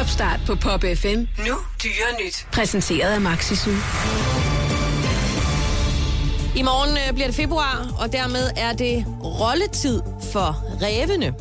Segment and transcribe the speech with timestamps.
[0.00, 1.18] Topstart på Pop FM.
[1.18, 2.46] Nu dyre nyt.
[2.52, 3.70] Præsenteret af Maxisu.
[6.56, 10.02] I morgen øh, bliver det februar, og dermed er det rolletid
[10.32, 11.34] for rævene.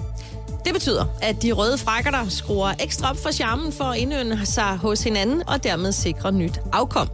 [0.65, 4.45] Det betyder, at de røde frækker der skruer ekstra op for charmen for at indønde
[4.45, 7.09] sig hos hinanden og dermed sikre nyt afkom.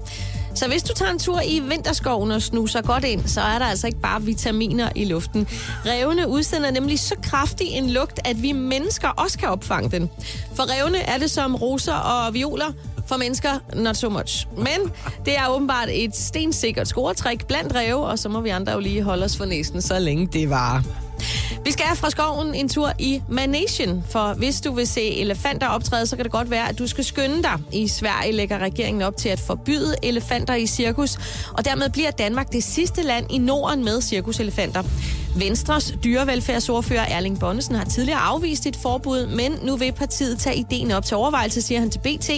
[0.55, 3.65] Så hvis du tager en tur i vinterskoven og snuser godt ind, så er der
[3.65, 5.47] altså ikke bare vitaminer i luften.
[5.85, 10.09] Revne udsender nemlig så kraftig en lugt, at vi mennesker også kan opfange den.
[10.55, 12.71] For revne er det som roser og violer,
[13.07, 14.47] for mennesker, not so much.
[14.57, 14.91] Men
[15.25, 19.03] det er åbenbart et stensikkert scoretræk blandt ræve, og så må vi andre jo lige
[19.03, 20.83] holde os for næsen, så længe det var.
[21.66, 26.07] Vi skal fra skoven en tur i Manation, for hvis du vil se elefanter optræde,
[26.07, 27.60] så kan det godt være, at du skal skynde dig.
[27.71, 31.18] I Sverige lægger regeringen op til at forbyde elefanter i cirkus,
[31.54, 34.84] og dermed bliver Danmark det sidste land i Norden med cirkuselefanter.
[35.35, 40.91] Venstres dyrevelfærdsordfører Erling Bonnesen har tidligere afvist et forbud, men nu vil partiet tage ideen
[40.91, 42.30] op til overvejelse, siger han til BT.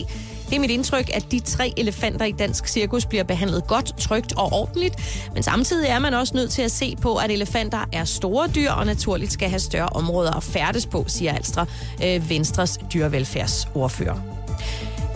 [0.49, 4.33] Det er mit indtryk, at de tre elefanter i dansk cirkus bliver behandlet godt, trygt
[4.37, 4.95] og ordentligt.
[5.33, 8.71] Men samtidig er man også nødt til at se på, at elefanter er store dyr
[8.71, 11.65] og naturligt skal have større områder at færdes på, siger Alstra,
[12.03, 14.37] øh, Venstres dyrevelfærdsordfører.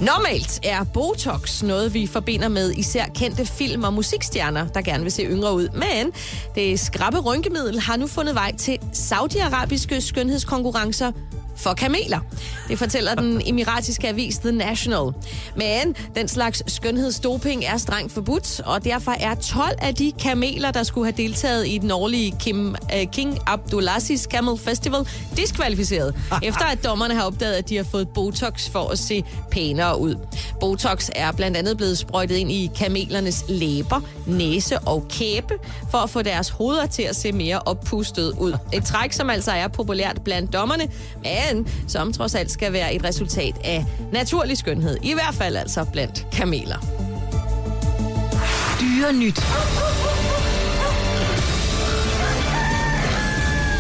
[0.02, 5.11] Normalt er Botox noget, vi forbinder med især kendte film- og musikstjerner, der gerne vil
[5.11, 5.67] se yngre ud.
[5.73, 6.11] Men
[6.55, 11.11] det skrappe rynkemiddel har nu fundet vej til saudiarabiske skønhedskonkurrencer
[11.55, 12.19] for kameler.
[12.67, 15.13] Det fortæller den emiratiske avis The National.
[15.55, 20.83] Men den slags skønhedsdoping er strengt forbudt, og derfor er 12 af de kameler, der
[20.83, 26.83] skulle have deltaget i den årlige Kim, uh, King Abdulaziz Camel Festival, diskvalificeret, efter at
[26.83, 30.15] dommerne har opdaget, at de har fået Botox for at se pænere ud.
[30.59, 35.53] Botox er blandt andet blevet sprøjtet ind i kamelernes læber, næse og kæbe,
[35.92, 38.53] for at få deres hoveder til at se mere oppustet ud.
[38.73, 41.26] Et træk, som altså er populært blandt dommerne, men
[41.87, 44.97] som trods alt skal være et resultat af naturlig skønhed.
[45.03, 46.77] I hvert fald altså blandt kameler.
[48.81, 49.39] Dyre nyt.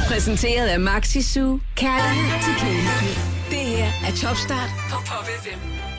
[0.07, 1.59] Præsenteret af Maxisu.
[1.75, 3.21] Kærlighed til kæledyr.
[3.49, 5.90] Det her er Topstart på Pop FM.